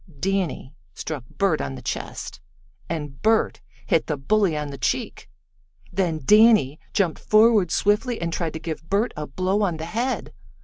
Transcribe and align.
Danny 0.19 0.73
struck 0.95 1.25
Bert 1.29 1.61
on 1.61 1.75
the 1.75 1.81
chest, 1.83 2.41
and 2.89 3.21
Bert 3.21 3.61
hit 3.85 4.07
the 4.07 4.17
bully 4.17 4.57
on 4.57 4.71
the 4.71 4.77
cheek. 4.79 5.29
Then 5.93 6.21
Danny 6.25 6.79
jumped 6.91 7.19
forward 7.19 7.69
swiftly 7.69 8.19
and 8.19 8.33
tried 8.33 8.53
to 8.53 8.59
give 8.59 8.89
Bert 8.89 9.13
a 9.15 9.27
blow 9.27 9.61
on 9.61 9.77
the 9.77 9.85
head. 9.85 10.33